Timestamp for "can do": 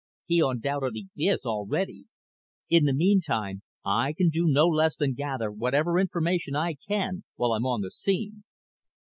4.13-4.47